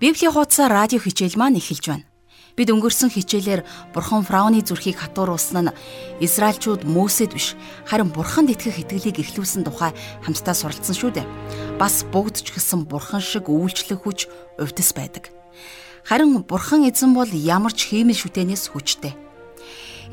Библийн 0.00 0.32
хуудас 0.32 0.56
радио 0.64 0.96
хичээл 0.96 1.36
маань 1.36 1.60
эхэлж 1.60 1.84
байна. 1.92 2.08
Бид 2.56 2.72
өнгөрсөн 2.72 3.12
хичээлээр 3.12 3.92
Бурхан 3.92 4.24
фараоны 4.24 4.64
зүрхийг 4.64 4.96
хатууруулсан 4.96 5.68
нь 5.68 5.74
Израильчууд 6.24 6.88
Мөсед 6.88 7.36
биш, 7.36 7.52
харин 7.84 8.08
Бурханд 8.08 8.48
итгэх 8.48 8.80
итгэлийг 8.80 9.20
эхлүүлсэн 9.20 9.60
тухай 9.68 9.92
хамтдаа 10.24 10.56
суралцсан 10.56 10.96
шүү 10.96 11.20
дээ. 11.20 11.28
Бас 11.76 12.08
бүгд 12.08 12.40
ч 12.40 12.48
гэсэн 12.48 12.88
Бурхан 12.88 13.20
шиг 13.20 13.52
үйлчлэх 13.52 14.00
хүч 14.00 14.24
увдс 14.56 14.96
байдаг. 14.96 15.36
Харин 16.08 16.48
Бурхан 16.48 16.88
эзэн 16.88 17.12
бол 17.12 17.28
ямар 17.28 17.76
ч 17.76 17.92
хиймэл 17.92 18.16
шүтэнээс 18.16 18.72
хүчтэй. 18.72 19.12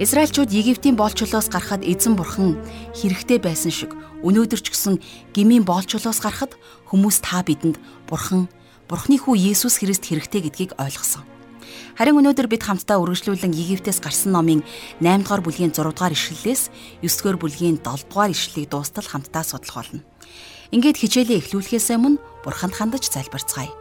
Израильчууд 0.04 0.52
Египтийн 0.52 1.00
боолчлоос 1.00 1.48
гарахад 1.48 1.82
эзэн 1.82 2.14
бурхан 2.20 2.60
хэрэгтэй 2.94 3.40
байсан 3.42 3.74
шиг 3.74 3.98
өнөөдөр 4.22 4.62
ч 4.62 4.70
гэсэн 4.70 5.02
гмийн 5.34 5.66
боолчлоос 5.66 6.22
гарахад 6.22 6.54
хүмүүс 6.86 7.18
та 7.26 7.42
бидэнд 7.42 7.82
бурхан 8.06 8.46
Бурхны 8.88 9.20
хүү 9.20 9.52
Есүс 9.52 9.84
Христ 9.84 10.08
хэрэгтэй 10.08 10.48
гэдгийг 10.48 10.72
ойлгосон. 10.80 11.28
Харин 12.00 12.24
өнөөдөр 12.24 12.48
бид 12.48 12.64
хамтдаа 12.64 13.04
үргэлжлүүлэн 13.04 13.52
Египтээс 13.52 14.00
гарсан 14.00 14.32
номын 14.32 14.64
8 15.04 15.28
дугаар 15.28 15.44
бүлгийн 15.44 15.76
6 15.76 15.92
дугаар 15.92 16.16
ишлэлээс 16.16 16.72
9 17.04 17.12
дугаар 17.20 17.36
бүлгийн 17.36 17.84
7 17.84 18.08
дугаар 18.08 18.32
ишлэлийг 18.32 18.72
дуустал 18.72 19.04
хамтдаа 19.04 19.44
судлах 19.44 19.92
болно. 19.92 20.08
Ингээд 20.72 21.04
хичээлээ 21.04 21.36
эхлүүлэхээс 21.36 22.00
өмнө 22.00 22.24
Бурханд 22.48 22.80
хандаж 22.80 23.12
залбирцгаая. 23.12 23.76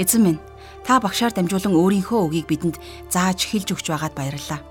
Эзэн 0.00 0.24
минь, 0.24 0.40
та 0.88 1.04
багшаар 1.04 1.36
дамжуулан 1.36 1.76
өөрийнхөө 1.76 2.20
үгийг 2.24 2.48
бидэнд 2.48 2.80
зааж 3.12 3.44
хэлж 3.44 3.76
өгч 3.76 3.92
байгаад 3.92 4.16
баярлалаа. 4.16 4.64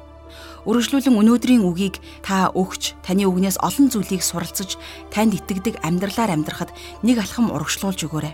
Үргэлжлүүлэн 0.65 1.13
өнөөдрийн 1.13 1.61
үгийг 1.61 2.01
та 2.25 2.49
өгч 2.57 2.97
таны 3.05 3.29
үгнээс 3.29 3.61
олон 3.61 3.93
зүйлийг 3.93 4.25
суралцж 4.25 4.81
танд 5.13 5.37
итгэдэг 5.37 5.85
амьдралаар 5.85 6.33
амьдрахад 6.33 6.73
нэг 7.05 7.21
алхам 7.21 7.53
урагшлуулж 7.53 8.01
өгөөрэй 8.09 8.33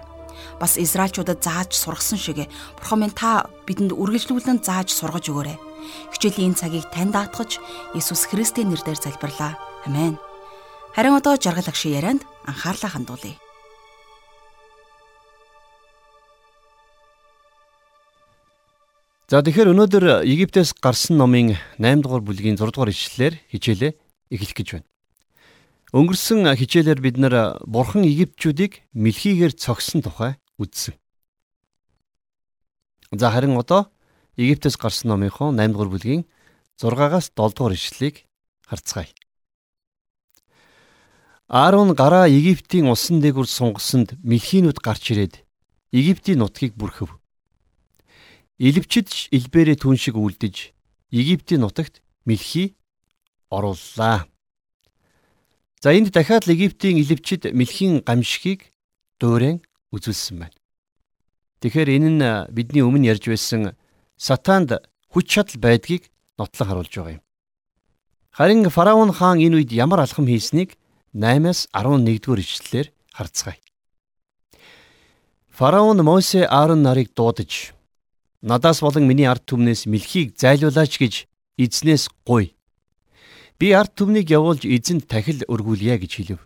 бас 0.60 0.78
Израильчуудад 0.78 1.44
зааж 1.44 1.74
сургасан 1.74 2.20
шиг 2.20 2.48
Бурхан 2.78 3.00
минь 3.00 3.16
та 3.16 3.50
бидэнд 3.68 3.96
үргэлжлүүлэн 3.96 4.64
зааж 4.64 4.94
сургаж 4.94 5.30
өгөөрэй. 5.32 5.58
Хичээлийн 6.14 6.54
энэ 6.54 6.60
цагийг 6.60 6.86
тань 6.92 7.12
даатгаж 7.16 7.60
Есүс 7.96 8.28
Христийн 8.30 8.70
нэрээр 8.70 9.00
залбирлаа. 9.00 9.58
Амен. 9.86 10.20
Харин 10.96 11.16
одоо 11.16 11.38
жаргал 11.38 11.70
агшийн 11.70 11.96
ярианд 12.00 12.22
анхаарлаа 12.46 12.92
хандуулъя. 12.92 13.38
За 19.30 19.46
тэгэхээр 19.46 19.70
өнөөдөр 19.78 20.26
Египтээс 20.26 20.74
гарсан 20.82 21.22
номын 21.22 21.54
8 21.78 22.02
дугаар 22.02 22.26
бүлгийн 22.26 22.58
6 22.58 22.74
дугаар 22.74 22.90
ишлэлээр 22.90 23.38
хичээлээ 23.54 23.92
эхлэх 24.34 24.58
гэж 24.58 24.68
байна. 24.74 24.90
Өнгөрсөн 25.90 26.46
хичээлээр 26.54 27.02
бид 27.02 27.18
нар 27.18 27.58
Бурхан 27.66 28.06
Египтчүүдийг 28.06 28.86
мэлхийгээр 28.94 29.58
цогсон 29.58 30.06
тухай 30.06 30.38
үзсэн. 30.62 30.94
За 33.10 33.34
харин 33.34 33.58
одоо 33.58 33.90
Египтээс 34.38 34.78
гарсан 34.78 35.10
номынхон 35.10 35.58
8 35.58 35.74
дугаар 35.74 35.90
бүлгийн 35.90 36.30
6-аас 36.78 37.34
7 37.34 37.58
дугаар 37.58 37.74
ишлэлийг 37.74 38.30
харцгаая. 38.70 39.10
Аарон 41.50 41.98
гараа 41.98 42.30
Египтийн 42.30 42.86
усан 42.86 43.18
дээгүр 43.18 43.50
сунгасанд 43.50 44.14
мэлхийнүүд 44.22 44.78
гарч 44.86 45.10
ирээд 45.10 45.42
Египтийн 45.90 46.46
нутгийг 46.46 46.78
бүрхэв. 46.78 47.18
Илвчидж 48.62 49.34
илбэрээ 49.34 49.82
түн 49.82 49.98
шиг 49.98 50.22
үлдэж 50.22 50.70
Египтийн 51.10 51.66
нутагт 51.66 52.06
мэлхий 52.30 52.78
орууллаа. 53.50 54.30
За 55.82 55.94
энд 55.94 56.12
дахиад 56.12 56.44
Египтийн 56.48 57.00
илвчид 57.00 57.56
мэлхийн 57.56 58.04
гамшигыг 58.04 58.68
дуурайн 59.16 59.64
үзүүлсэн 59.96 60.36
байна. 60.44 60.58
Тэгэхээр 61.64 61.90
энэ 61.96 62.10
нь 62.20 62.24
бидний 62.52 62.84
өмнө 62.84 63.08
ярьж 63.08 63.32
байсан 63.32 63.80
сатанд 64.20 64.76
хүч 65.08 65.26
чадал 65.32 65.56
байдгийг 65.64 66.12
нотлон 66.36 66.68
харуулж 66.68 66.92
байгаа 66.92 67.16
юм. 67.16 67.24
Харин 68.36 68.68
фараон 68.68 69.16
хаан 69.16 69.40
энэ 69.40 69.56
үед 69.64 69.72
ямар 69.72 70.04
алхам 70.04 70.28
хийснийг 70.28 70.76
8-аас 71.16 71.72
11-р 71.72 72.40
ишлэлээр 72.44 72.88
харцгаая. 73.16 73.60
Фараон 75.48 76.04
Мосе 76.04 76.44
Аарон 76.44 76.84
нарыг 76.84 77.16
дуудаж 77.16 77.72
надаас 78.44 78.84
болон 78.84 79.08
миний 79.08 79.32
ард 79.32 79.48
түмнээс 79.48 79.88
мэлхийг 79.88 80.36
зайлуулаач 80.36 81.00
гэж 81.00 81.28
эзнээс 81.56 82.12
гуй. 82.28 82.59
Би 83.60 83.76
ард 83.76 83.92
түмнийг 84.00 84.32
явуулж 84.32 84.64
эзэнд 84.64 85.12
тахил 85.12 85.44
өргүүлье 85.44 86.00
гэж 86.00 86.12
хэлв. 86.16 86.40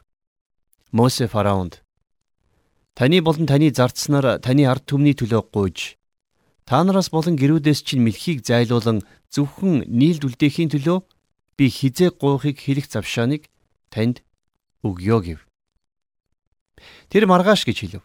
Мосе 0.90 1.30
фараонд 1.30 1.86
Таны 2.98 3.22
болон 3.22 3.46
таны 3.46 3.70
зардснаар 3.70 4.42
таны 4.42 4.66
ард 4.66 4.90
түмний 4.90 5.14
төлөө 5.14 5.46
гуйж 5.54 6.02
та 6.66 6.82
нараас 6.82 7.14
болон 7.14 7.38
гэрүүдээс 7.38 7.86
чинь 7.86 8.02
мэлхийг 8.02 8.42
зайлуулан 8.42 9.06
зөвхөн 9.30 9.86
нийлд 9.86 10.26
үлдээхийн 10.26 10.74
төлөө 10.74 11.06
би 11.58 11.66
хизээ 11.70 12.18
гуйхыг 12.18 12.58
хэлэх 12.58 12.90
завшааныг 12.90 13.46
танд 13.94 14.26
өгье 14.82 15.18
гэв. 15.22 15.40
Тэр 17.14 17.30
маргааш 17.30 17.70
гэж 17.70 17.78
хэлв. 17.78 18.04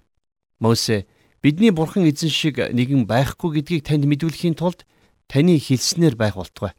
Мосе 0.61 1.09
бидний 1.41 1.73
бурхан 1.73 2.05
эзэн 2.05 2.29
шиг 2.29 2.61
нэгэн 2.61 3.09
байхгүй 3.09 3.57
гэдгийг 3.57 3.89
танд 3.89 4.05
мэдүүлэхийн 4.05 4.53
тулд 4.53 4.85
таны 5.33 5.57
хэлснээр 5.57 6.13
байх 6.13 6.37
болтугай. 6.37 6.77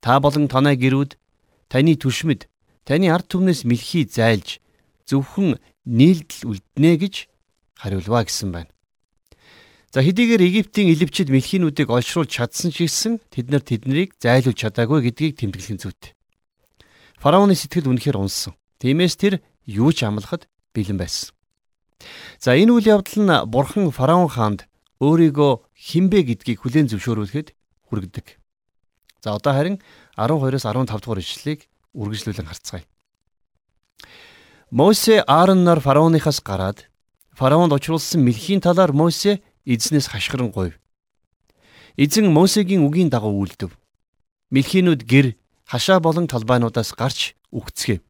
Та 0.00 0.24
болон 0.24 0.48
танай 0.48 0.80
гэрүүд 0.80 1.19
таны 1.70 1.94
түшмэд 1.94 2.50
таны 2.84 3.06
ард 3.14 3.30
түмнээс 3.30 3.62
мэлхий 3.64 4.04
зайлж 4.04 4.58
зөвхөн 5.06 5.62
нийлдэл 5.86 6.50
үлднэ 6.50 6.92
гэж 6.98 7.14
хариулваа 7.78 8.26
гэсэн 8.26 8.50
байна. 8.50 8.70
За 9.90 10.02
хэдийгээр 10.02 10.42
Египтийн 10.42 10.90
илвчид 10.94 11.30
мэлхийнүүдийг 11.34 11.90
олшруулж 11.90 12.30
чадсан 12.30 12.70
ч 12.70 12.86
гэсэн 12.86 13.18
тэд 13.30 13.50
нар 13.50 13.62
тэднийг 13.62 14.14
зайлуулж 14.22 14.58
чадаагүй 14.58 15.02
гэдгийг 15.06 15.38
тэмдэглэх 15.38 15.74
нь 15.74 15.82
зүйтэй. 15.82 16.14
Фараоны 17.18 17.58
сэтгэл 17.58 17.90
үнэхээр 17.90 18.18
унсан. 18.22 18.54
Тиймээс 18.78 19.18
тэр 19.18 19.42
юу 19.66 19.90
ч 19.90 20.06
амлахад 20.06 20.46
бэлэн 20.74 20.94
байсан. 20.94 21.34
За 22.38 22.54
энэ 22.54 22.70
үйл 22.70 22.86
явдал 22.86 23.18
нь 23.18 23.34
бурхан 23.50 23.90
фараон 23.90 24.30
хаанд 24.30 24.70
өөрийгөө 25.02 25.52
хинбэ 25.74 26.22
гэдгийг 26.22 26.62
хүлээн 26.62 26.88
зөвшөөрүүлэхэд 26.88 27.52
хүргэдэг. 27.90 28.39
За 29.22 29.34
одоо 29.36 29.52
харин 29.52 29.80
12-оос 30.16 30.64
15 30.64 31.00
дугаар 31.00 31.20
ишлэлийг 31.20 31.68
үргэлжлүүлэн 31.94 32.48
харцгаая. 32.48 32.84
Мосе 34.70 35.20
Аарон 35.26 35.64
нар 35.64 35.80
фараоныхаас 35.80 36.40
гараад 36.40 36.88
фараонд 37.36 37.72
учруулсан 37.72 38.24
мэлхийн 38.24 38.60
талаар 38.60 38.92
Мосе 38.92 39.42
эзнээс 39.66 40.08
хашгиран 40.08 40.50
гуйв. 40.50 40.80
Эзэн 41.96 42.32
Мосегийн 42.32 42.86
үгийн 42.86 43.10
дагуу 43.10 43.44
үйлдэв. 43.44 43.76
Мэлхийнүүд 44.50 45.02
гэр 45.04 45.36
хашаа 45.68 46.00
болон 46.00 46.26
талбайнуудаас 46.26 46.96
гарч 46.96 47.34
үхцгээв. 47.52 48.00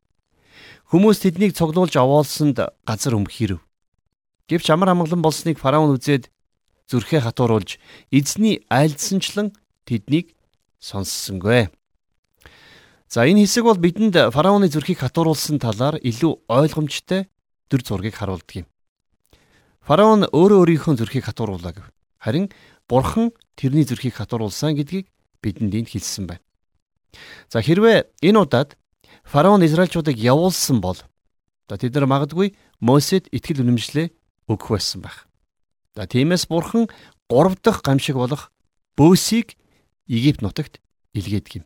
Хүмүүс 0.90 1.26
тэднийг 1.26 1.58
цуглуулж 1.58 1.96
овоолсонд 1.96 2.60
газар 2.86 3.14
өмхийрв. 3.18 3.58
Гэвч 4.46 4.66
амар 4.70 4.94
амгалан 4.94 5.22
болсныг 5.22 5.58
фараон 5.58 5.94
үзээд 5.94 6.30
зүрхээ 6.90 7.22
хатууруулж 7.22 7.78
эзний 8.10 8.66
айлдсанчлан 8.70 9.54
тэднийг 9.86 10.34
сонссонгүй. 10.80 11.68
За 13.06 13.28
энэ 13.28 13.44
хэсэг 13.44 13.64
бол 13.64 13.78
бидэнд 13.78 14.32
фараоны 14.32 14.72
зүрхийг 14.72 15.04
хатууруулсан 15.04 15.60
талаар 15.60 16.00
илүү 16.00 16.48
ойлгомжтой 16.48 17.28
дүр 17.68 17.82
зургийг 17.84 18.16
харуулдаг 18.16 18.64
юм. 18.64 18.66
Фараон 19.84 20.28
өөрөө 20.32 20.58
өөрийнхөө 20.64 20.94
зүрхийг 20.96 21.24
хатууруулаа 21.28 21.72
гэв. 21.74 21.86
Харин 22.18 22.48
Бурхан 22.88 23.32
тэрний 23.56 23.84
зүрхийг 23.84 24.14
хатууруулсан 24.14 24.74
гэдгийг 24.78 25.10
бидэнд 25.42 25.74
энд 25.74 25.88
хэлсэн 25.90 26.26
байна. 26.26 26.44
За 27.50 27.60
хэрвээ 27.60 28.06
энэ 28.22 28.38
удаад 28.38 28.78
фараон 29.24 29.66
Израильчуудыг 29.66 30.16
явуулсан 30.16 30.80
бол 30.80 30.98
за 31.68 31.74
тэд 31.78 31.94
нар 31.94 32.06
магадгүй 32.06 32.54
Мосед 32.78 33.26
итгэл 33.34 33.66
үнэмшлээ 33.66 34.14
өгөх 34.46 34.70
байсан 34.70 35.02
байх. 35.02 35.26
За 35.94 36.06
тиймээс 36.06 36.46
Бурхан 36.46 36.86
3 37.26 37.58
дахь 37.62 37.82
гамшиг 37.82 38.16
болох 38.16 38.54
бөөсийг 38.94 39.58
Египт 40.10 40.42
нутагт 40.42 40.82
илгээдэг 41.14 41.62
юм. 41.62 41.64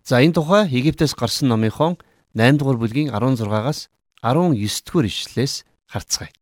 За 0.00 0.24
энэ 0.24 0.32
тухай 0.32 0.64
Египтээс 0.72 1.12
гарсан 1.12 1.52
номынхон 1.52 2.00
8 2.32 2.56
дугаар 2.56 2.80
бүлгийн 2.80 3.12
16-аас 3.12 3.92
19 4.24 4.56
дугаар 4.88 5.06
ишлэлээс 5.12 5.54
харцгаая. 5.84 6.32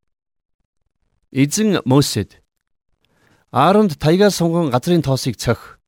Эзэн 1.34 1.82
Мосед 1.82 2.38
Ааронд 3.50 3.98
таягаа 3.98 4.30
сунган 4.30 4.70
газрын 4.70 5.02
тоосыг 5.02 5.34
цох. 5.34 5.82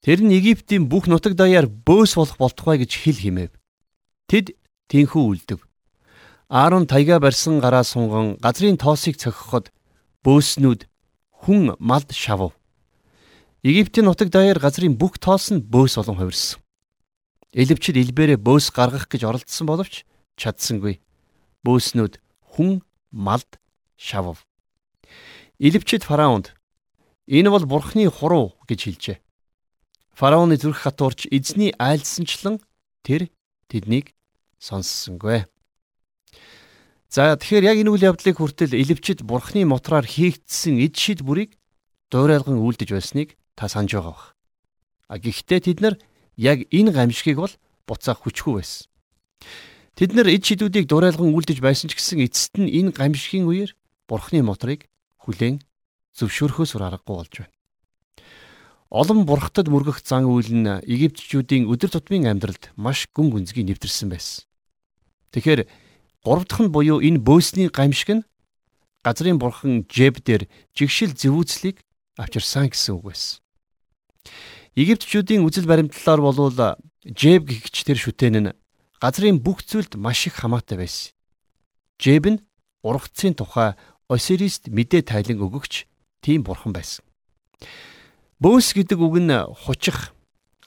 Тэр 0.00 0.24
нь 0.24 0.32
Египтийн 0.32 0.88
бүх 0.88 1.04
нутаг 1.12 1.36
даяар 1.36 1.68
бөөс 1.68 2.16
болох 2.16 2.40
болтугай 2.40 2.80
гэж 2.80 2.92
хэл 3.04 3.20
химээв. 3.20 3.52
Тэд 4.32 4.56
тийхүү 4.88 5.24
үлдэв. 5.28 5.60
Аарон 6.48 6.88
таягаа 6.88 7.20
барьсан 7.20 7.60
гараа 7.60 7.84
сунган 7.84 8.40
газрын 8.40 8.80
тоосыг 8.80 9.20
цохиход 9.20 9.68
бөөснүүд 10.24 10.88
хүн 11.44 11.76
малд 11.76 12.12
шавв. 12.12 12.56
Египтийн 13.62 14.10
нутаг 14.10 14.34
даяар 14.34 14.58
газрын 14.58 14.98
бүх 14.98 15.22
тоос 15.22 15.54
нь 15.54 15.62
бөөс 15.62 15.94
болон 15.94 16.18
хувирсан. 16.18 16.58
Элевчд 17.54 17.94
илбэрээ 17.94 18.34
бөөс 18.42 18.74
гаргах 18.74 19.06
гэж 19.06 19.22
оролдсон 19.22 19.70
боловч 19.70 20.02
чадсангүй. 20.34 20.98
Бөөснүүд 21.62 22.18
хүн 22.58 22.82
малд 23.14 23.62
шавв. 23.94 24.42
Илвчид 25.62 26.02
фараонд 26.02 26.58
энэ 27.30 27.54
бол 27.54 27.62
бурхны 27.62 28.10
хуруу 28.10 28.58
гэж 28.66 28.80
хэлжээ. 28.82 29.18
Фараоны 30.10 30.58
зүрх 30.58 30.82
хатуурч 30.82 31.30
эзний 31.30 31.70
айлсанчлан 31.78 32.58
тэр 33.06 33.30
тэднийг 33.70 34.10
сонссонгүй. 34.58 35.46
За 37.06 37.38
тэгэхээр 37.38 37.68
яг 37.70 37.76
энэ 37.78 37.94
үйл 37.94 38.10
явдлыг 38.10 38.42
хүртэл 38.42 38.74
Илвчид 38.74 39.22
бурхны 39.22 39.62
мотраар 39.70 40.02
хийгдсэн 40.02 40.82
эд 40.82 40.98
шид 40.98 41.22
бүрийг 41.22 41.54
дуурайлган 42.10 42.58
үлдэж 42.58 42.90
байсныг 42.90 43.38
та 43.54 43.68
санаж 43.68 43.92
байгаа 43.94 44.12
бах. 44.12 44.26
А 45.08 45.18
гэхдээ 45.18 45.60
тэд 45.60 45.78
нар 45.80 45.94
яг 46.36 46.64
энэ 46.72 46.92
гамшигыг 46.92 47.38
бол 47.38 47.54
буцаах 47.86 48.24
хүчгүй 48.24 48.60
байсан. 48.60 48.88
Тэд 49.94 50.16
нар 50.16 50.28
эд 50.32 50.44
шидүүдийг 50.44 50.88
дуурайлган 50.88 51.36
үлдэж 51.36 51.60
байсан 51.60 51.92
ч 51.92 52.00
гэсэн 52.00 52.24
эцэст 52.24 52.56
нь 52.56 52.72
энэ 52.72 52.96
гамшигын 52.96 53.44
үеэр 53.44 53.76
бурхны 54.08 54.40
мотрыг 54.40 54.88
хүлээн 55.20 55.60
зөвшөөрөхөөс 56.16 56.72
аргагүй 56.80 57.16
болж 57.16 57.34
байна. 57.44 57.52
Олон 58.92 59.24
бурхтад 59.24 59.68
мөргөх 59.72 60.04
зан 60.04 60.28
үйл 60.28 60.52
нь 60.52 60.68
Египтчүүдийн 60.84 61.68
өдөр 61.68 61.96
тутмын 61.96 62.28
амьдралд 62.28 62.72
маш 62.76 63.08
гүн 63.12 63.32
гүнзгий 63.32 63.64
нэвтэрсэн 63.64 64.12
байсан. 64.12 64.44
Тэгэхээр 65.32 65.64
гурав 66.24 66.44
дахь 66.44 66.60
нь 66.60 66.72
буюу 66.72 67.00
энэ 67.00 67.24
бөөсний 67.24 67.72
гамшиг 67.72 68.20
нь 68.20 68.26
газрын 69.00 69.40
бурхан 69.40 69.88
Жеб 69.88 70.20
дээр 70.20 70.44
жигшил 70.76 71.16
зэвүүцлийг 71.16 71.80
авчирсан 72.20 72.68
гэсэн 72.68 73.00
үг 73.00 73.12
байсан. 73.12 73.41
Египтчүүдийн 74.76 75.44
үзэл 75.44 75.68
баримтлалаар 75.68 76.20
болвол 76.24 76.76
Жеб 77.02 77.50
гихч 77.50 77.82
тэр 77.82 77.98
шүтэн 77.98 78.36
нь 78.38 78.54
газрын 79.02 79.42
бүх 79.42 79.66
зүйлд 79.66 79.98
маш 79.98 80.30
их 80.30 80.38
хамаатай 80.38 80.78
байсан. 80.78 81.10
Жеб 81.98 82.24
нь 82.30 82.42
ургацын 82.86 83.34
тухай 83.34 83.74
Осирист 84.06 84.70
мэдээ 84.70 85.02
тайлан 85.02 85.42
өгөгч 85.42 85.90
тийм 86.22 86.46
бурхан 86.46 86.70
байсан. 86.70 87.02
Бөөс 88.38 88.74
гэдэг 88.78 88.98
үг 89.02 89.18
нь 89.18 89.34
хучих, 89.66 90.14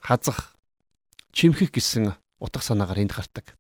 хазах, 0.03 0.55
чимхэх 1.31 1.71
гэсэн 1.71 2.15
утга 2.39 2.59
санаагаар 2.59 3.03
энд 3.07 3.15
гардаг. 3.15 3.55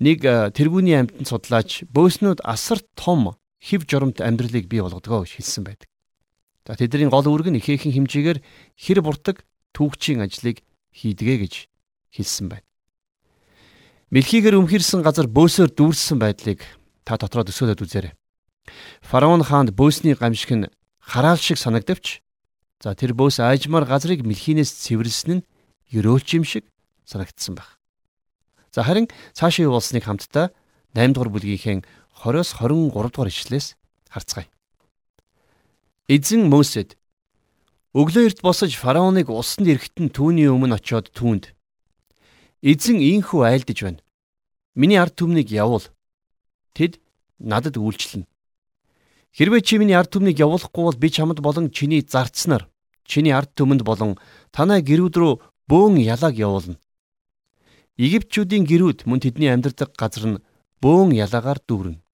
Нэг 0.00 0.24
э, 0.24 0.50
тэргүүний 0.56 0.96
амьтан 0.98 1.28
судлаач 1.28 1.84
бөөснүүд 1.92 2.40
асар 2.44 2.80
том 2.96 3.36
хэв 3.60 3.84
жоромт 3.88 4.24
амьдралыг 4.24 4.68
бий 4.68 4.80
болгодгоо 4.80 5.24
гэж 5.24 5.40
хэлсэн 5.40 5.64
байдаг. 5.64 5.88
За 6.64 6.74
тэдний 6.74 7.08
гол 7.08 7.28
үүрэг 7.28 7.52
нь 7.52 7.60
ихээхэн 7.60 7.92
хэмжээгээр 7.92 8.38
хэр 8.76 8.98
буртаг 9.04 9.44
түүхчийн 9.76 10.24
ажлыг 10.24 10.64
хийдгээ 10.96 11.36
гэж 11.44 11.54
хэлсэн 12.12 12.48
байна. 12.48 12.66
Мэлхийгээр 14.10 14.58
өмхирсэн 14.58 15.04
газар 15.04 15.28
бөөсөөр 15.28 15.70
дүүрсэн 15.76 16.18
байдлыг 16.20 16.64
та 17.04 17.20
дотроо 17.20 17.44
төсөөлөд 17.44 17.84
үзээрэй. 17.84 18.12
Фараон 19.04 19.44
хаанд 19.44 19.76
бөөсний 19.76 20.16
гамшиг 20.16 20.50
нь 20.56 20.70
хараал 21.04 21.36
шиг 21.36 21.60
санагдавч 21.60 22.24
За 22.84 22.92
тэр 22.92 23.16
бөөс 23.16 23.40
аажмаар 23.40 23.88
газрыг 23.88 24.20
мэлхийнээс 24.28 24.84
цэвэрлсэн 24.84 25.40
нь 25.40 25.46
ерөөлч 25.88 26.28
юм 26.36 26.44
шиг 26.44 26.68
санагдсан 27.08 27.56
баг. 27.56 27.80
За 28.76 28.84
харин 28.84 29.08
цаашаа 29.32 29.64
юу 29.64 29.80
болсныг 29.80 30.04
хамтдаа 30.04 30.52
8 30.92 31.16
дугаар 31.16 31.32
бүлгийнхээ 31.32 31.80
20-оос 31.80 32.60
23 32.60 32.92
дугаар 32.92 33.32
ишлээс 33.32 33.80
харцгаая. 34.12 34.52
Эзэн 36.04 36.52
Мөсед 36.52 36.98
өглөө 37.96 38.28
эрт 38.28 38.44
босож 38.44 38.76
фараоныг 38.76 39.32
усанд 39.32 39.72
ирэхтэн 39.72 40.12
түүний 40.12 40.52
өмнө 40.52 40.76
очиод 40.76 41.08
түүнд 41.16 41.56
Эзэн 42.60 43.00
ийхүү 43.00 43.40
айлдж 43.40 43.80
байна. 43.80 44.04
Миний 44.76 45.00
ард 45.00 45.16
түмнийг 45.16 45.48
явуул. 45.48 45.88
Тэд 46.76 47.00
надад 47.40 47.80
үйлчлэнэ. 47.80 48.28
Хэрвээ 49.32 49.64
чи 49.64 49.80
миний 49.80 49.96
ард 49.96 50.12
түмнийг 50.12 50.36
явуулахгүй 50.44 50.84
бол 50.84 51.00
би 51.00 51.08
чамд 51.08 51.40
болон 51.40 51.72
чиний 51.72 52.04
зарцнаар 52.04 52.68
чиний 53.08 53.32
ард 53.32 53.56
түмэнд 53.56 53.80
болон 53.80 54.20
танай 54.52 54.84
гэрүүд 54.84 55.16
рүү 55.16 55.32
бөөн 55.72 56.04
ялааг 56.04 56.36
явуулна. 56.36 56.76
Египтчүүдийн 57.96 58.68
гэрүүд 58.68 59.08
мөн 59.08 59.24
тэдний 59.24 59.48
амьдардаг 59.48 59.96
газар 59.96 60.36
нь 60.36 60.42
бөөн 60.84 61.16
ялаагаар 61.16 61.64
дүүрнэ. 61.64 62.04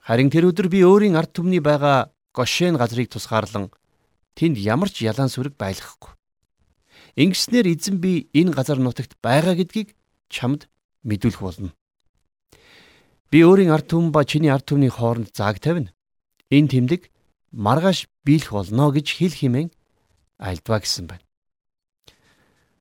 Харин 0.00 0.32
тэр 0.32 0.48
өдөр 0.48 0.72
би 0.72 0.80
өөрийн 0.80 1.16
ард 1.20 1.36
түмний 1.36 1.60
байгаа 1.60 2.13
Гошен 2.34 2.76
газрыг 2.76 3.08
тусгаарлан 3.14 3.70
тэнд 4.34 4.58
ямар 4.58 4.90
ч 4.90 5.06
ялаан 5.06 5.30
сүрэг 5.30 5.54
байлгахгүй. 5.54 6.12
Ингэснээр 7.14 7.70
эзэн 7.70 8.02
би 8.02 8.26
энэ 8.34 8.50
газар 8.50 8.82
нутагт 8.82 9.14
байгаа 9.22 9.54
гэдгийг 9.54 9.94
чамд 10.26 10.66
мэдүүлэх 11.06 11.40
болно. 11.40 11.70
Би 13.30 13.46
өөрийн 13.46 13.70
ард 13.70 13.86
түмэн 13.86 14.10
ба 14.10 14.26
чиний 14.26 14.50
ард 14.50 14.66
түмний 14.66 14.90
хооронд 14.90 15.30
зааг 15.30 15.62
тавина. 15.62 15.94
Энэ 16.50 16.70
тэмдэг 16.74 17.10
маргааш 17.54 18.10
биелэх 18.26 18.50
болно 18.50 18.90
гэж 18.90 19.06
хэл 19.14 19.34
химэн 19.34 19.70
альдва 20.38 20.82
гэсэн 20.82 21.06
байна. 21.06 21.24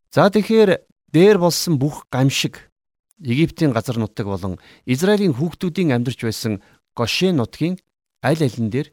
За 0.10 0.30
тэгэхээр 0.34 0.82
дээр 1.14 1.38
болсон 1.38 1.78
бүх 1.78 2.10
гамшиг 2.10 2.74
Египтийн 3.22 3.72
газар 3.72 3.98
нутаг 4.02 4.26
болон 4.26 4.58
Израилийн 4.86 5.38
хүүхдүүдийн 5.38 5.94
амьдарч 5.94 6.26
байсан 6.26 6.62
Гошен 6.98 7.38
нутгийн 7.38 7.78
аль 8.22 8.42
алин 8.42 8.70
дээр 8.74 8.90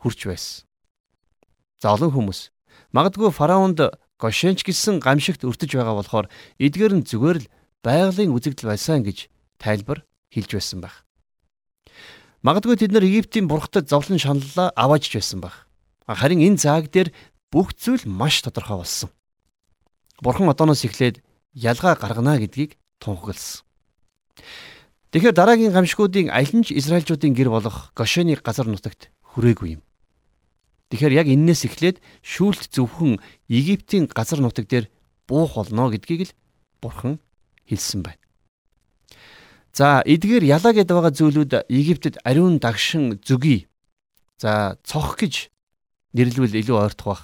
хүрч 0.00 0.26
байсан. 0.26 0.64
За 1.80 1.94
олон 1.94 2.10
хүмүүс 2.12 2.50
магадгүй 2.92 3.30
фараонд 3.32 3.80
Гошенч 4.20 4.68
гэсэн 4.68 5.00
гамшигт 5.00 5.48
өртөж 5.48 5.80
байгаа 5.80 5.96
болохоор 5.96 6.26
эдгээр 6.60 6.92
нь 7.00 7.08
зүгээр 7.08 7.38
л 7.40 7.50
байгалийн 7.80 8.36
үзэгдэл 8.36 8.68
байсан 8.68 9.00
гэж 9.00 9.32
тайлбар 9.56 10.04
хэлж 10.28 10.50
байсан 10.60 10.84
байх. 10.84 11.08
Магадгүй 12.44 12.76
тэд 12.76 12.92
нар 12.92 13.04
Египтийн 13.04 13.48
бурхтад 13.48 13.88
зовлон 13.88 14.20
шаналлаа 14.20 14.72
аваажж 14.76 15.12
байсан 15.16 15.40
баг. 15.40 15.64
Харин 16.04 16.44
энэ 16.44 16.60
зааг 16.60 16.92
дээр 16.92 17.12
бүх 17.48 17.72
зүйл 17.76 18.04
маш 18.04 18.44
тодорхой 18.44 18.84
болсон. 18.84 19.08
Бурхан 20.20 20.52
одооноос 20.52 20.84
эхлээд 20.84 21.24
ялгаа 21.56 21.96
гаргана 21.96 22.36
гэдгийг 22.36 22.76
тунхагласан. 23.00 23.64
Тэгэхээр 25.10 25.34
дараагийн 25.34 25.72
гамшгуудын 25.72 26.28
аль 26.30 26.52
нь 26.54 26.64
ч 26.64 26.76
Израильчуудын 26.76 27.34
гэр 27.34 27.50
болох 27.50 27.92
Гошены 27.96 28.36
газар 28.36 28.68
нутагт 28.68 29.10
хүрээгүй 29.32 29.80
юм. 29.80 29.82
Тэгэхээр 30.90 31.14
яг 31.22 31.26
энээс 31.30 31.70
эхлээд 31.70 32.02
шүүлт 32.26 32.74
зөвхөн 32.74 33.22
Египтийн 33.46 34.10
газар 34.10 34.42
нутаг 34.42 34.66
дээр 34.66 34.90
буух 35.30 35.54
болно 35.54 35.86
гэдгийг 35.94 36.30
л 36.30 36.36
Бурхан 36.82 37.22
хэлсэн 37.70 38.02
байна. 38.02 38.18
За 39.70 40.02
эдгээр 40.02 40.42
ялаа 40.50 40.74
гэдээ 40.74 40.96
байгаа 40.98 41.14
зүйлүүд 41.14 41.52
Египтэд 41.70 42.18
ариун 42.26 42.58
дагшин 42.58 43.22
зүгий. 43.22 43.70
За 44.42 44.74
цох 44.82 45.14
гэж 45.14 45.54
нэрлэвэл 46.18 46.58
илүү 46.58 46.76
ойртох 46.82 47.06
баг. 47.06 47.20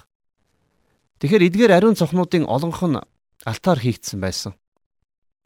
Тэгэхээр 1.19 1.47
эдгээр 1.51 1.75
ариун 1.75 1.99
цохнуудын 1.99 2.47
олонх 2.47 2.79
нь 2.87 3.03
алтаар 3.43 3.79
хийгдсэн 3.83 4.23
байсан. 4.23 4.55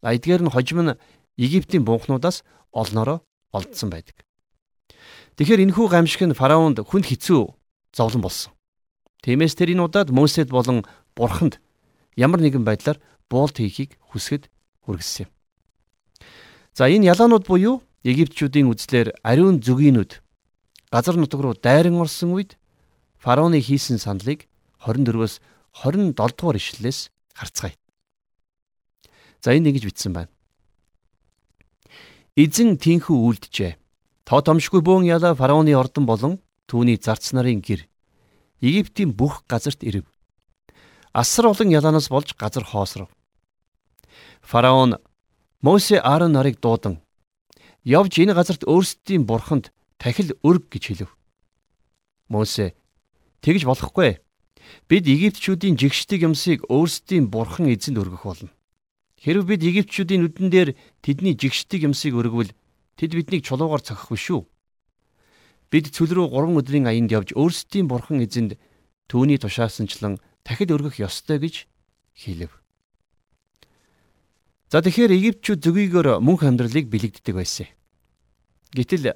А 0.05 0.13
эдгээр 0.13 0.45
нь 0.45 0.53
хожим 0.53 0.85
нь 0.85 0.99
Египтийн 1.41 1.81
бунхнуудаас 1.81 2.45
олноороо 2.69 3.25
олдсон 3.49 3.89
байдаг. 3.89 4.21
Тэгэхээр 5.41 5.65
энэхүү 5.65 5.87
гамшиг 5.89 6.21
нь 6.29 6.37
фараонд 6.37 6.85
хүнд 6.85 7.09
хэцүү 7.09 7.60
зовлон 7.93 8.21
болсон. 8.23 8.53
Тиймээс 9.23 9.55
тэр 9.55 9.75
энэ 9.75 9.85
удаад 9.85 10.09
Мөсед 10.09 10.49
болон 10.49 10.83
Бурханд 11.15 11.61
ямар 12.15 12.41
нэгэн 12.41 12.65
байдлаар 12.65 12.97
буулт 13.29 13.57
хийхийг 13.59 13.99
хүсгэд 14.11 14.49
хүргэсэн 14.87 15.27
юм. 15.27 15.29
За 16.73 16.89
энэ 16.89 17.11
ялаанууд 17.11 17.45
буюу 17.45 17.83
Египтчүүдийн 18.01 18.71
үзлээр 18.71 19.13
ариун 19.21 19.61
зүгийнүүд 19.61 20.11
газар 20.89 21.15
нутаг 21.15 21.39
руу 21.41 21.53
дайран 21.53 22.01
орсон 22.01 22.33
үед 22.33 22.57
фараоны 23.21 23.61
хийсэн 23.61 24.01
саналыг 24.01 24.49
24-өөс 24.81 25.37
27 25.85 26.17
дугаар 26.17 26.57
ишлэлээс 26.57 27.13
харцгаая. 27.37 27.77
За 29.43 29.53
энэ 29.53 29.69
ингэж 29.69 29.85
бичсэн 29.85 30.13
байна. 30.17 30.33
Эзэн 32.33 32.81
тинхүү 32.81 33.17
үлджээ. 33.21 33.77
Тоо 34.25 34.41
томшгүй 34.41 34.81
бөөн 34.81 35.05
ялаа 35.05 35.37
фараоны 35.37 35.77
ордон 35.77 36.09
болон 36.09 36.33
түүний 36.71 36.95
зарц 36.95 37.35
нарын 37.35 37.59
гэр 37.59 37.83
Египтийн 38.63 39.11
бүх 39.11 39.43
газарт 39.51 39.83
ирэв. 39.83 40.07
Асар 41.11 41.51
олон 41.51 41.67
ялаанаас 41.67 42.07
болж 42.07 42.31
газар 42.39 42.63
хоосров. 42.63 43.11
Фараон 44.39 44.95
Мосе 45.61 45.99
Аарон 45.99 46.31
нарыг 46.31 46.63
дуудан 46.63 47.03
явж 47.83 48.23
энэ 48.23 48.33
газарт 48.33 48.63
өөрсдийн 48.63 49.27
бурханд 49.27 49.73
тахил 49.99 50.31
өрг 50.47 50.71
гэж 50.71 50.83
хэлв. 50.87 51.11
Мосе 52.31 52.73
тэгж 53.43 53.67
болохгүй. 53.67 54.23
Бид 54.87 55.03
Египтчүүдийн 55.11 55.75
жигшдэг 55.75 56.23
юмсыг 56.23 56.63
өөрсдийн 56.71 57.27
бурхан 57.27 57.67
эзэнд 57.67 57.99
өргөх 57.99 58.23
болно. 58.23 58.51
Хэрв 59.19 59.43
бид 59.43 59.59
Египтчүүдийн 59.59 60.23
нүдэн 60.23 60.47
дээр 60.47 60.69
тэдний 61.03 61.35
жигшдэг 61.35 61.83
юмсыг 61.83 62.15
өргөвөл 62.15 62.55
тэд 62.95 63.11
биднийг 63.17 63.43
чулуугаар 63.43 63.83
цохих 63.83 64.07
биш 64.07 64.31
үү? 64.31 64.45
Бид 65.71 65.87
цүл 65.95 66.11
рүү 66.11 66.27
3 66.35 66.59
өдрийн 66.59 66.85
аянд 66.91 67.15
явж 67.15 67.31
өөрсдийн 67.31 67.87
бурхан 67.87 68.19
эзэнд 68.19 68.59
түүний 69.07 69.39
тушаасанчлан 69.39 70.19
тахил 70.43 70.75
өргөх 70.75 70.99
ёстой 70.99 71.39
гэж 71.39 71.63
хэлв. 72.11 72.51
За 74.67 74.83
тэгэхээр 74.83 75.15
Египтчүүд 75.15 75.63
зөвгүйгээр 75.63 76.07
мөнх 76.19 76.43
амьдралыг 76.43 76.91
бэлэгддэг 76.91 77.35
байсан. 77.35 77.71
Гэтэл 78.75 79.15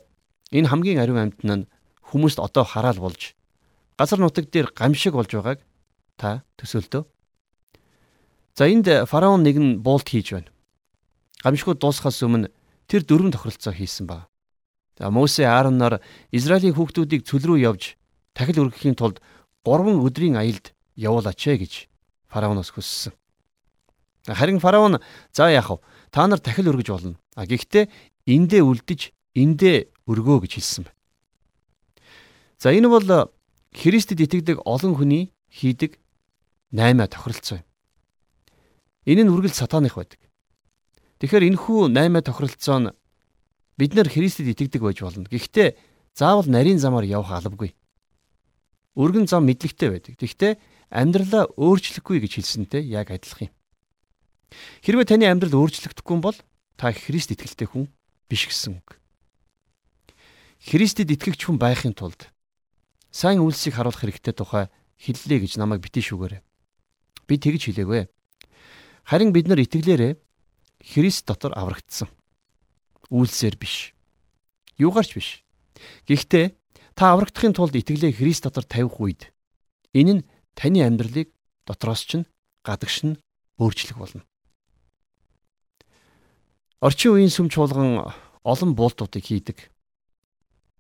энэ 0.56 0.68
хамгийн 0.72 1.04
ариун 1.04 1.28
амьтан 1.28 1.52
нь 1.52 1.68
хүмүүст 2.08 2.40
одоо 2.40 2.64
хараал 2.64 3.04
болж 3.04 3.36
газар 4.00 4.20
нутаг 4.20 4.52
дээр 4.52 4.72
гамшиг 4.72 5.16
болж 5.16 5.32
байгааг 5.32 5.60
та 6.16 6.44
төсөөлтөө. 6.60 7.04
За 8.56 8.68
энд 8.68 8.88
фараон 9.08 9.44
нэгэн 9.44 9.84
буулт 9.84 10.08
хийж 10.08 10.36
байна. 10.36 10.52
Гамшигуд 11.44 11.80
дуусахаас 11.80 12.24
өмнө 12.24 12.52
тэр 12.88 13.04
дөрвөн 13.04 13.36
тохиролцоо 13.36 13.76
хийсэн 13.76 14.08
баг. 14.08 14.32
За 14.98 15.12
Мосе 15.12 15.44
Аароноор 15.44 16.00
Израилийн 16.32 16.76
хүүхдүүдийг 16.76 17.28
цөл 17.28 17.44
рүү 17.44 17.60
явж 17.68 18.00
тахил 18.32 18.68
өргөхийн 18.68 18.96
тулд 18.96 19.20
3 19.68 20.00
өдрийн 20.00 20.40
аялд 20.40 20.72
явуулаач 20.96 21.42
ээ 21.52 21.58
гэж 21.68 21.74
фараоноос 22.32 22.72
хүссэн. 22.72 23.12
Харин 24.28 24.64
фараон 24.64 25.04
за 25.36 25.52
яах 25.52 25.70
вэ? 25.70 25.78
Та 26.12 26.28
нар 26.28 26.40
тахил 26.40 26.72
өргөж 26.72 26.88
болно. 26.90 27.20
А 27.36 27.44
гэхдээ 27.44 27.92
эндээ 28.24 28.64
үлдэж 28.64 29.12
эндээ 29.36 29.92
өргөө 30.08 30.48
гэж 30.48 30.52
хэлсэн 30.58 30.84
байна. 30.88 31.00
За 32.58 32.72
энэ 32.72 32.88
бол 32.88 33.30
Христэд 33.76 34.24
итгэдэг 34.24 34.64
олон 34.64 34.96
хүний 34.96 35.36
хийдэг 35.52 36.00
8 36.72 37.04
тохиролцоо 37.12 37.60
юм. 37.60 37.68
Энэ 39.04 39.28
нь 39.28 39.32
үргэлж 39.36 39.60
сатаных 39.60 40.00
байдаг. 40.00 40.24
Тэгэхээр 41.20 41.52
энэхүү 41.52 41.92
8 41.92 42.24
тохиролцоо 42.24 42.78
нь 42.80 42.90
бид 43.78 43.92
нар 43.96 44.08
Христэд 44.08 44.48
итгэдэг 44.52 44.82
байж 44.82 45.00
болно. 45.04 45.28
Гэхдээ 45.28 45.76
заавал 46.16 46.48
нарийн 46.48 46.80
замаар 46.80 47.04
явах 47.04 47.36
албагүй. 47.36 47.76
Өргөн 48.96 49.28
зам 49.28 49.44
мэдлэгтэй 49.44 49.90
байдаг. 49.92 50.16
Гэхдээ 50.16 50.54
амьдралаа 50.90 51.52
өөрчлөхгүй 51.60 52.24
гэж 52.24 52.40
хэлсэнтэй 52.40 52.88
яг 52.88 53.12
адилхан 53.12 53.52
юм. 53.52 53.56
Хэрвээ 54.84 55.08
таны 55.12 55.28
амьдрал 55.28 55.68
өөрчлөгдөхгүй 55.68 56.18
бол 56.24 56.38
та 56.80 56.96
Христ 56.96 57.36
итгэлтэй 57.36 57.68
хүн 57.68 57.92
биш 58.32 58.48
гэсэн 58.48 58.80
үг. 58.80 58.96
Христэд 60.64 61.12
итгэгч 61.12 61.46
хүн 61.46 61.60
байхын 61.60 61.92
тулд 61.92 62.32
сайн 63.12 63.44
үйлсийг 63.44 63.76
харуулах 63.76 64.00
хэрэгтэй 64.00 64.32
тухай 64.32 64.72
хэллээ 65.04 65.44
гэж 65.44 65.60
намайг 65.60 65.84
битгий 65.84 66.04
шүүгээрэй. 66.04 66.42
Би 67.28 67.36
тэгж 67.36 67.76
хэлээгүй. 67.76 68.08
Харин 69.04 69.36
бид 69.36 69.52
нар 69.52 69.60
итгэлээрээ 69.60 70.16
Христ 70.80 71.28
дотор 71.28 71.52
аврагдсан. 71.56 72.08
Үйлсээр 73.10 73.56
биш. 73.60 73.94
Юугаарч 74.78 75.12
биш. 75.16 75.30
Гэхдээ 76.08 76.56
та 76.96 77.14
аврагдахын 77.14 77.54
тулд 77.54 77.76
итгэлээ 77.76 78.16
Христ 78.16 78.48
дотор 78.48 78.66
тавих 78.66 78.98
үед 79.00 79.32
энэ 79.94 80.14
нь 80.20 80.26
таны 80.56 80.82
амьдралыг 80.84 81.30
дотроос 81.68 82.02
ч 82.08 82.24
гадагш 82.66 83.06
нь 83.06 83.20
өөрчлөх 83.62 83.98
болно. 84.00 84.24
Орчин 86.82 87.16
үеийн 87.16 87.32
сүм 87.32 87.48
чуулган 87.50 88.14
олон 88.44 88.72
буултуудыг 88.76 89.24
хийдэг. 89.26 89.58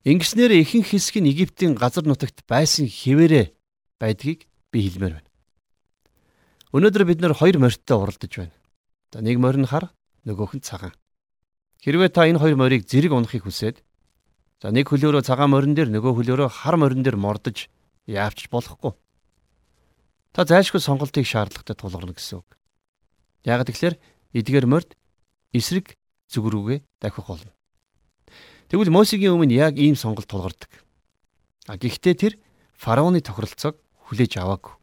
Ингэснээр 0.06 0.62
ихэнх 0.62 0.94
хэсэг 0.94 1.18
нь 1.22 1.30
Египтийн 1.34 1.74
газар 1.74 2.06
нутагт 2.06 2.46
байсан 2.46 2.86
хэвээрээ 2.86 3.56
байдгийг 3.98 4.46
би 4.70 4.86
хэлмээр 4.86 5.18
байна. 5.18 5.32
Өнөөдөр 6.76 7.04
бид 7.10 7.20
нэр 7.24 7.34
хоёр 7.34 7.58
морьтой 7.58 7.98
уралдаж 7.98 8.32
байна. 8.38 8.56
За 9.10 9.24
нэг 9.24 9.40
морь 9.40 9.58
нь 9.58 9.66
хар, 9.66 9.96
нөгөөх 10.28 10.60
нь 10.60 10.66
цагаан. 10.66 10.94
Хэрвээ 11.84 12.10
та 12.14 12.30
энэ 12.30 12.40
хоёр 12.40 12.56
морийг 12.56 12.86
зэрэг 12.88 13.12
унахыг 13.12 13.44
хүсээд 13.44 13.84
за 14.62 14.72
нэг 14.72 14.88
хөлөөрөө 14.88 15.26
цагаан 15.26 15.52
морин 15.52 15.76
дээр 15.76 15.92
нөгөө 15.92 16.14
хөлөөрөө 16.16 16.50
хар 16.50 16.76
морин 16.80 17.04
дээр 17.04 17.20
мордож 17.20 17.68
яавч 18.08 18.48
болохгүй. 18.54 18.94
Та 20.36 20.46
зайлшгүй 20.46 20.82
сонголтыг 20.82 21.26
шаардлагатай 21.28 21.76
тулгарна 21.76 22.14
гэсэн 22.16 22.44
үг. 22.44 22.50
Яг 23.46 23.64
тэгэхээр 23.68 23.96
эдгээр 24.36 24.68
морд 24.68 24.98
эсрэг 25.54 25.96
зүг 26.28 26.46
рүүгээ 26.52 26.80
дахих 27.00 27.28
болно. 27.28 27.52
Тэгвэл 28.68 28.90
Мосегийн 28.90 29.38
өмнө 29.38 29.54
яг 29.54 29.78
ийм 29.78 29.96
сонголт 29.96 30.28
тулгардаг. 30.28 30.72
А 31.70 31.78
гэхдээ 31.78 32.16
тэр 32.18 32.34
фараоны 32.74 33.22
тохиролцоог 33.22 33.78
хүлээж 34.10 34.42
аваагүй. 34.42 34.74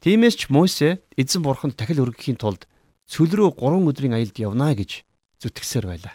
Тиймээс 0.00 0.36
ч 0.36 0.42
Мосе 0.48 1.04
эзэн 1.16 1.44
бурханд 1.44 1.76
дахил 1.76 2.08
өргөхийн 2.08 2.40
тулд 2.40 2.66
цөл 3.08 3.30
рүү 3.30 3.56
3 3.60 3.88
өдрийн 3.88 4.16
аялд 4.16 4.36
явнаа 4.36 4.72
гэж 4.76 5.04
зүтгэсээр 5.40 5.86
байлаа. 5.86 6.14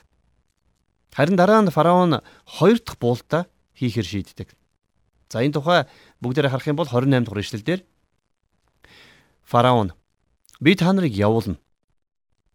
Харин 1.15 1.35
дараа 1.35 1.61
нь 1.63 1.73
фараон 1.73 2.21
хоёр 2.45 2.77
дахь 2.79 2.99
буултаа 2.99 3.47
хийхэр 3.75 4.05
шийддэг. 4.05 4.53
За 5.29 5.41
энэ 5.41 5.55
тухай 5.57 5.87
бүгдээрээ 6.21 6.51
харах 6.51 6.67
юм 6.69 6.77
бол 6.77 6.87
28 6.87 7.25
дугаар 7.25 7.43
ишлэлдэр 7.43 7.81
фараон 9.43 9.93
би 10.61 10.75
та 10.75 10.93
нарыг 10.93 11.13
явуулна 11.13 11.57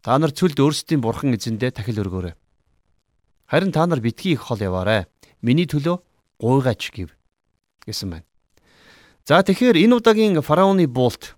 Та 0.05 0.19
нар 0.21 0.29
цөлд 0.29 0.61
өөрсдийн 0.61 1.01
бурхан 1.01 1.33
эзэндээ 1.33 1.81
тахил 1.81 1.97
өргөөрэй. 2.05 2.37
Харин 3.49 3.73
та 3.73 3.89
нар 3.89 4.05
битгий 4.05 4.37
их 4.37 4.45
хол 4.45 4.61
яваарай. 4.61 5.09
Миний 5.41 5.65
төлөө 5.65 5.97
гуйгаач 6.37 6.93
гэв 6.93 7.09
гэсэн 7.89 8.13
байна. 8.13 8.29
За 9.25 9.41
тэгэхээр 9.41 9.81
энэ 9.81 9.97
удаагийн 9.97 10.37
фараоны 10.45 10.85
буулт 10.85 11.33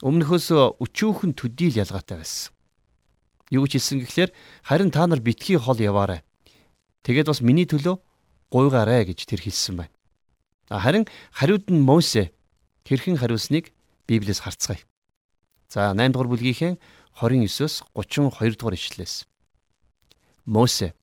өмнөхөөс 0.00 0.80
өчүүхэн 0.80 1.36
төдийл 1.36 1.76
ялгаатай 1.76 2.24
байсан. 2.24 2.55
Юу 3.50 3.66
ч 3.70 3.78
хэлсэн 3.78 4.02
гэхлээр 4.02 4.30
харин 4.66 4.90
та 4.90 5.06
нар 5.06 5.22
битгий 5.22 5.58
хол 5.58 5.78
яваарай. 5.78 6.26
Тэгээд 7.06 7.30
бас 7.30 7.40
миний 7.40 7.66
төлөө 7.66 8.02
гуйгаарай 8.50 9.06
гэж 9.06 9.26
тэр 9.26 9.40
хэлсэн 9.42 9.86
байна. 9.86 9.94
Харин 10.66 11.06
хариуд 11.30 11.70
нь 11.70 11.78
Мосе 11.78 12.34
хэрхэн 12.82 13.22
хариулсныг 13.22 13.70
Библиэс 14.10 14.42
харцгаая. 14.42 14.82
За 15.70 15.94
8 15.94 16.10
дугаар 16.10 16.30
бүлгийнхээ 16.34 16.78
29-оос 17.14 17.86
32 17.94 18.58
дугаар 18.58 18.74
ишлээс. 18.74 19.30
Мосе 20.46 20.94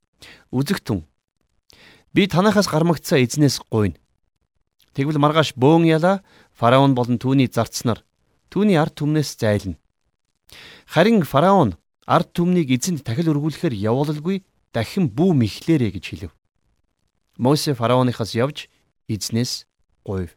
үзэгтэн 0.52 1.08
би 2.12 2.28
танахаас 2.28 2.68
гармагцаа 2.68 3.24
эзнээс 3.24 3.64
гуйна. 3.72 3.96
Тэгвэл 4.94 5.20
маргааш 5.20 5.56
бөөн 5.56 5.88
яла 5.88 6.24
фараон 6.52 6.96
болон 6.96 7.18
түүний 7.20 7.48
зарцнаар 7.48 8.04
түүний 8.52 8.78
ард 8.78 9.00
түмнээс 9.00 9.36
зайлна. 9.40 9.80
Харин 10.86 11.26
фараон 11.26 11.76
ард 12.06 12.36
түмнийг 12.36 12.72
эзэнд 12.72 13.04
дахил 13.04 13.32
өргүүлэхээр 13.32 13.76
явуулалгүй 13.76 14.44
дахин 14.74 15.08
бүү 15.08 15.32
мэхлээрэ 15.40 15.96
гэж 15.96 16.06
хэлв. 16.10 16.32
Мосе 17.38 17.74
фараоныхаас 17.74 18.36
явж 18.36 18.68
эзнээс 19.08 19.66
гуйв. 20.04 20.36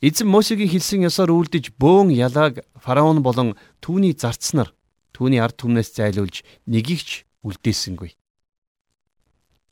Эзэн 0.00 0.28
Мосегийн 0.28 0.68
хэлсэн 0.68 1.08
ёсоор 1.08 1.32
үйлдэж 1.32 1.76
бөөн 1.80 2.12
ялааг 2.12 2.64
фараон 2.76 3.24
болон 3.24 3.56
түүний 3.80 4.12
зарцнаар 4.12 4.76
түүний 5.16 5.40
ард 5.40 5.56
түмнээс 5.56 5.96
зайлуулж 5.96 6.44
нэгийг 6.68 7.00
ч 7.00 7.10
үлдээсэнгүй. 7.40 8.12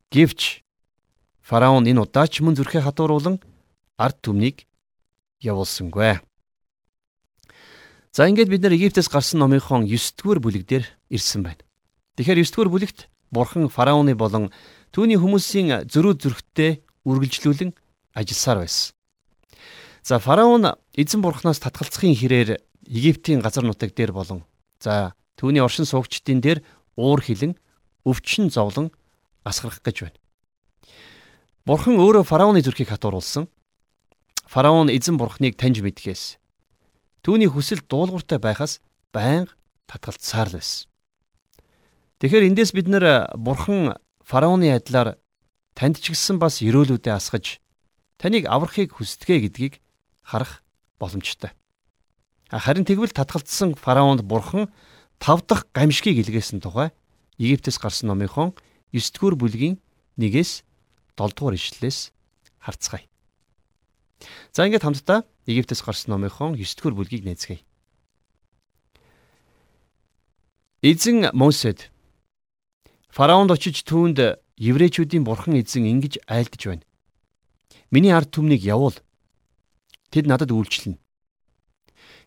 Гэвч 0.09 0.65
фараон 1.45 1.85
энэ 1.85 2.01
удаач 2.09 2.41
мөн 2.41 2.57
зүрхээ 2.57 2.89
хатууруулан 2.89 3.37
ард 4.01 4.19
түмнийг 4.25 4.65
явуулсангүй. 5.45 6.25
За 8.15 8.29
ингээд 8.31 8.47
бид 8.47 8.63
нар 8.63 8.71
Египтээс 8.71 9.11
гарсан 9.11 9.43
номынхон 9.43 9.91
9 9.91 10.15
дугаар 10.15 10.39
бүлэг 10.39 10.71
дээр 10.71 10.87
ирсэн 11.11 11.43
байна. 11.43 11.67
Тэгэхээр 12.15 12.47
9 12.47 12.55
дугаар 12.55 12.71
бүлэгт 12.71 12.99
бурхан 13.35 13.67
фараоны 13.67 14.15
болон 14.15 14.55
түүний 14.95 15.19
хүмүүсийн 15.19 15.91
зөрүү 15.91 16.23
зүрхтээ 16.23 16.79
үргэлжлүүлэн 17.11 17.75
ажилласаар 18.15 18.63
байсан. 18.63 18.95
За 20.07 20.23
фараон 20.23 20.79
эзэн 20.95 21.27
бурхнаас 21.27 21.59
татгалцахын 21.59 22.15
хэрээр 22.15 22.63
Египтийн 22.87 23.43
газар 23.43 23.67
нутаг 23.67 23.99
дээр 23.99 24.15
болон 24.15 24.47
за 24.79 25.19
түүний 25.35 25.59
оршин 25.59 25.83
суугчдын 25.83 26.39
дээр 26.39 26.63
уур 26.95 27.19
хилэн 27.19 27.59
өвчин 28.07 28.47
зовлон 28.47 28.95
асгарах 29.43 29.83
гэж 29.83 30.07
байна. 30.07 30.19
Бурхан 31.67 31.99
өөрөө 31.99 32.23
фараоны 32.23 32.63
зүрхийг 32.63 32.95
хатууруулсан. 32.95 33.51
Фараон 34.47 34.87
эзэн 34.87 35.19
бурхныг 35.19 35.59
таньж 35.59 35.83
мэдхээс 35.83 36.39
түүний 37.25 37.49
хүсэл 37.49 37.81
дуулууртай 37.89 38.37
байхаас 38.39 38.85
байнга 39.09 39.57
татгалцсаар 39.89 40.53
л 40.53 40.61
байсан. 40.61 40.87
Тэгэхээр 42.21 42.49
эндээс 42.53 42.77
бид 42.77 42.87
нэр 42.93 43.33
бурхан 43.41 43.97
фараоны 44.21 44.69
адилаар 44.77 45.17
танд 45.73 46.05
ч 46.05 46.13
гэсэн 46.13 46.37
бас 46.37 46.61
өрөөлүүдэд 46.61 47.17
асгаж 47.17 47.65
таныг 48.21 48.45
аврахыг 48.45 48.93
хүсдэгэ 48.93 49.49
гэдгийг 49.49 49.81
харах 50.21 50.61
боломжтой. 51.01 51.57
Харин 52.53 52.85
тэгвэл 52.85 53.17
татгалцсан 53.17 53.75
фараонд 53.75 54.23
бурхан 54.23 54.69
тав 55.19 55.43
дахь 55.49 55.65
гамшигыг 55.73 56.21
илгээсэн 56.21 56.61
тухай 56.61 56.93
Египтээс 57.41 57.83
гарсан 57.83 58.15
номынхон 58.15 58.55
9 58.93 59.17
дугаар 59.17 59.35
бүлгийн 59.35 59.81
1-ээс 60.21 60.63
7 61.19 61.35
дугаар 61.35 61.59
ишлэлээс 61.59 62.15
харцгаая. 62.63 63.09
За 64.53 64.67
ингээд 64.67 64.85
хамтдаа 64.85 65.25
Египтээс 65.47 65.85
гарсан 65.85 66.17
номынхон 66.17 66.57
9 66.57 66.77
дугаар 66.79 66.95
бүлгийг 66.97 67.25
нээцгээе. 67.29 67.61
Эзэн 70.85 71.33
Мосед 71.33 71.91
фараонд 73.09 73.53
очиж 73.53 73.85
түүнд 73.85 74.41
еврейчүүдийн 74.59 75.25
бурхан 75.25 75.61
эзэн 75.61 75.85
ингэж 75.89 76.25
айлдж 76.29 76.63
байна. 76.69 76.85
Миний 77.91 78.13
ард 78.13 78.33
түмнийг 78.33 78.65
явуул 78.65 78.97
тэд 80.13 80.27
надад 80.29 80.53
үйлчлэнэ. 80.53 81.01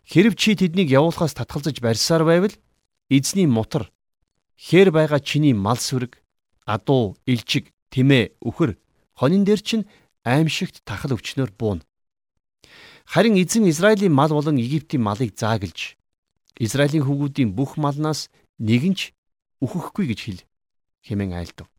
Хэрв 0.08 0.32
чи 0.36 0.56
тэднийг 0.56 0.88
явуулахаас 0.88 1.36
татгалзаж 1.36 1.80
барьсаар 1.84 2.24
байвал 2.24 2.54
эзний 3.10 3.46
мотор 3.46 3.92
хээр 4.56 4.90
байгаа 4.90 5.20
чиний 5.20 5.52
мал 5.52 5.78
сүрэг, 5.78 6.18
адуу, 6.64 7.16
илчиг, 7.26 7.70
тэмээ, 7.94 8.40
үхэр 8.42 8.76
хонин 9.14 9.44
дээр 9.44 9.60
чинь 9.62 9.84
аимшигт 10.24 10.82
тахал 10.84 11.14
өвчнөөр 11.14 11.52
бууна. 11.58 11.82
Харин 13.04 13.36
эзэн 13.40 13.68
Израилийн 13.68 14.12
мал 14.12 14.28
болон 14.28 14.56
Египтийн 14.56 15.02
малыг 15.02 15.32
зааглж 15.36 15.96
Израилийн 16.58 17.06
хүүгүүдийн 17.06 17.54
бүх 17.54 17.78
малнаас 17.78 18.28
нэг 18.58 18.82
нь 18.84 18.96
ч 18.98 19.00
үхэхгүй 19.62 20.10
гэж 20.10 20.20
хэл 20.26 20.40
хэмээн 21.06 21.32
айлдав. 21.38 21.70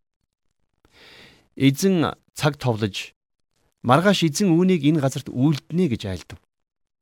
Эзэн 1.59 2.15
цаг 2.33 2.55
товлож 2.55 3.13
маргааш 3.83 4.23
эзэн 4.23 4.55
үүнийг 4.55 4.87
энэ 4.87 5.03
газарт 5.03 5.27
үйлдэнэ 5.27 5.85
гэж 5.91 6.01
айлдав. 6.07 6.39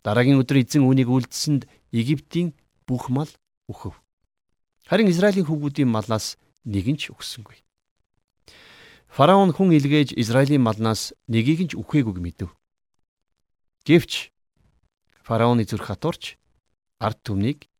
Дараагийн 0.02 0.42
өдөр 0.42 0.66
эзэн 0.66 0.84
үүнийг 0.84 1.08
үйлдсэнд 1.08 1.70
Египтийн 1.94 2.58
бүх 2.90 3.14
мал 3.14 3.30
үхв. 3.70 3.96
Харин 4.90 5.12
Израилийн 5.14 5.46
хүүгүүдийн 5.46 5.90
малнаас 5.90 6.42
нэг 6.66 6.86
нь 6.90 7.00
ч 7.00 7.14
өгсөнгүй. 7.14 7.62
Фараон 9.08 9.52
хүн 9.56 9.74
илгээж 9.74 10.14
Израилийн 10.14 10.62
малнаас 10.62 11.14
нэгийг 11.28 11.60
нь 11.64 11.72
ч 11.72 11.74
үхээгүй 11.80 12.20
мэдэв. 12.22 12.50
Гэвч 13.88 14.32
фараоны 15.24 15.64
зүрх 15.64 15.88
хатуурч 15.88 16.36
ард 17.00 17.20
түмнийг 17.24 17.72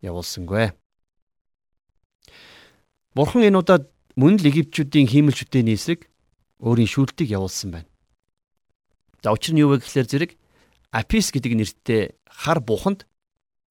явуулсангүй. 0.00 0.72
Бурхан 3.16 3.48
энэ 3.48 3.60
удаад 3.60 3.84
мөн 4.16 4.40
л 4.40 4.48
Египтчүүдийн 4.48 5.08
хиймэл 5.08 5.36
шүтээний 5.36 5.76
эсрэг 5.76 6.08
өөрийн 6.60 6.88
шүүлтийг 6.88 7.32
явуулсан 7.32 7.70
байна. 7.72 7.88
За 9.24 9.32
учир 9.32 9.52
нь 9.56 9.60
юу 9.60 9.72
вэ 9.72 9.80
гэхлээр 9.80 10.08
зэрэг 10.08 10.32
Апис 10.92 11.32
гэдэг 11.32 11.52
нэртэй 11.52 12.02
хар 12.24 12.60
буханд 12.64 13.04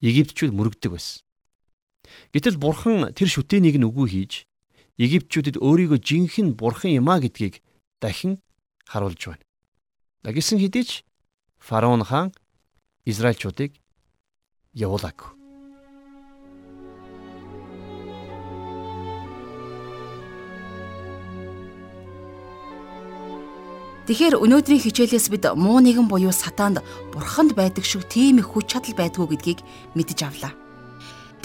Египтчүүд 0.01 0.53
мөрөгдөг 0.53 0.91
байсан. 0.93 1.25
Гэтэл 2.33 2.61
бурхан 2.61 3.13
тэр 3.17 3.29
шүтээнийг 3.29 3.81
нь 3.81 3.87
үгүй 3.89 4.07
хийж 4.09 4.45
Египтчүүдэд 4.95 5.59
өөрийгөө 5.59 5.99
жинхэнэ 5.99 6.55
бурхан 6.55 6.95
юм 6.95 7.11
а 7.11 7.19
гэдгийг 7.19 7.59
дахин 7.99 8.39
харуулж 8.87 9.19
байна. 9.27 9.43
Гэсэн 10.23 10.63
хэдий 10.63 10.87
ч 10.87 11.03
фараон 11.59 12.07
хаан 12.07 12.31
Израильчуудыг 13.03 13.75
явуулаагүй. 14.71 15.35
Тэгэхээр 24.05 24.37
өнөөдрийн 24.37 24.79
хичээлээс 24.85 25.27
бид 25.33 25.43
муу 25.57 25.81
нэгэн 25.81 26.07
буюу 26.07 26.31
сатаанд 26.31 26.85
бурханд 27.11 27.57
байдаг 27.57 27.83
шиг 27.83 28.05
тийм 28.07 28.37
их 28.37 28.53
хүч 28.53 28.77
чадал 28.77 28.95
байдгүй 28.95 29.27
гэдгийг 29.33 29.59
мэдэж 29.97 30.19
авлаа. 30.23 30.53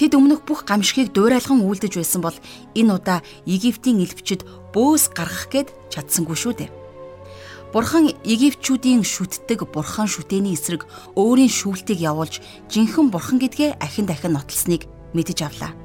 Тэд 0.00 0.16
өмнөх 0.16 0.48
бүх 0.48 0.64
гамшигыг 0.64 1.12
дуурайлхан 1.12 1.60
үйлдэж 1.60 2.00
байсан 2.00 2.24
бол 2.24 2.32
энэ 2.72 2.96
удаа 2.96 3.20
Египтийн 3.44 4.00
элбчэд 4.00 4.48
бөөс 4.72 5.12
гаргах 5.12 5.52
гээд 5.52 5.68
чадсангүй 5.92 6.36
шүү 6.40 6.54
дээ. 6.56 6.72
Бурхан 7.76 8.08
Египтчүүдийн 8.24 9.04
шүтдэг 9.04 9.68
бурхан 9.68 10.08
шүтээний 10.08 10.56
эсрэг 10.56 10.88
өөрийн 11.20 11.52
шүүлтийг 11.52 12.00
явуулж 12.00 12.40
жинхэнэ 12.72 13.12
бурхан 13.12 13.44
гэдгээ 13.44 13.76
ахин 13.76 14.08
дахин 14.08 14.40
нотолсныг 14.40 14.88
мэдэж 15.12 15.38
авлаа. 15.44 15.76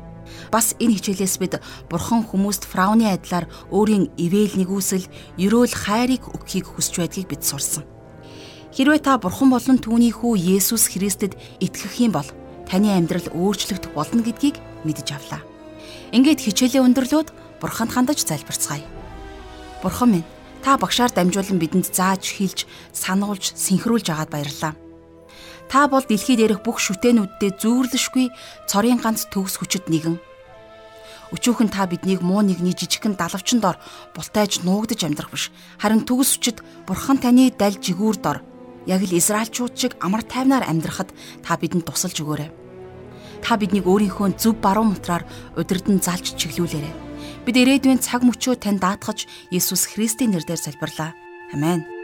Бас 0.47 0.79
энэ 0.79 0.95
хичээлээс 0.95 1.35
бид 1.35 1.59
бурхан 1.91 2.23
хүмүүст 2.23 2.63
фрауны 2.71 3.11
адилаар 3.11 3.51
өөрийн 3.67 4.15
ивэл 4.15 4.55
нэгүсэл, 4.55 5.11
ерөөл 5.43 5.75
хайрыг 5.75 6.23
өгөхийг 6.31 6.71
хүсч 6.71 7.03
байдгийг 7.03 7.35
бид 7.35 7.43
сурсан. 7.43 7.83
Хэрвээ 8.71 9.03
та 9.03 9.19
бурхан 9.19 9.51
болон 9.51 9.75
түүний 9.75 10.15
хүү 10.15 10.39
Есүс 10.55 10.87
Христэд 10.87 11.35
итгэх 11.59 11.99
юм 11.99 12.15
бол 12.15 12.27
таны 12.69 12.93
амьдрал 12.93 13.29
өөрчлөгдөх 13.33 13.91
болно 13.93 14.21
гэдгийг 14.21 14.57
мэдэж 14.85 15.07
авлаа. 15.15 15.41
Ингээд 16.11 16.43
хичээлийн 16.43 16.91
өндөрлөөд 16.91 17.29
бурханд 17.61 17.91
хандаж 17.93 18.21
залбирцгаая. 18.25 18.85
Бурхан 19.81 20.09
минь, 20.21 20.29
та 20.63 20.77
багшаар 20.77 21.11
дамжуулан 21.13 21.59
бидэнд 21.61 21.89
зааж, 21.89 22.25
хэлж, 22.35 22.65
сануулж, 22.93 23.53
синхруулж 23.53 24.09
агаад 24.09 24.33
баярлалаа. 24.33 24.73
Та 25.69 25.87
бол 25.87 26.05
дэлхийд 26.05 26.45
ярих 26.45 26.61
бүх 26.61 26.77
шүтээнүүддээ 26.81 27.51
зүүрлэшгүй 27.57 28.29
цорын 28.69 29.01
ганц 29.01 29.25
төгс 29.33 29.57
хүчит 29.57 29.89
нэгэн 29.89 30.21
Өчүүхэн 31.33 31.73
та 31.73 31.89
биднийг 31.89 32.21
муу 32.21 32.45
нэгний 32.45 32.77
жижигхэн 32.77 33.17
далавчин 33.17 33.59
дор 33.59 33.81
бултайж 34.13 34.61
нуугдж 34.61 35.09
амьдрах 35.09 35.33
биш. 35.33 35.49
Харин 35.81 36.05
төгс 36.05 36.37
үчид 36.37 36.61
Бурхан 36.85 37.17
таны 37.17 37.49
даль 37.49 37.81
жигүүр 37.81 38.17
дор 38.21 38.45
яг 38.85 39.01
л 39.01 39.17
Израильчууд 39.17 39.73
шиг 39.77 39.93
амар 40.01 40.21
тайвнаар 40.21 40.65
амьдрахад 40.65 41.09
та 41.41 41.57
бидэнд 41.57 41.85
тусалж 41.85 42.21
өгөөрэй. 42.21 42.49
Та 43.41 43.57
биднийг 43.57 43.85
өөрийнхөө 43.85 44.37
зөв 44.41 44.57
баруун 44.61 44.93
мутраар 44.97 45.25
удирдан 45.57 46.01
залж 46.01 46.33
чиглүүлээрэй. 46.37 46.93
Бид 47.45 47.55
ирээдүйн 47.61 48.01
цаг 48.01 48.25
мөчөө 48.25 48.57
тань 48.57 48.81
даатгаж 48.81 49.29
Иесус 49.53 49.85
Христийн 49.85 50.33
нэрээр 50.33 50.57
залбирлаа. 50.57 51.13
Амен. 51.53 51.94